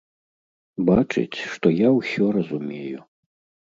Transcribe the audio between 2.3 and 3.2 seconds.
разумею.